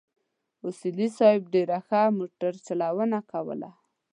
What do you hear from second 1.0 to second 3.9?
صیب ډېره ښه موټر چلونه کوله.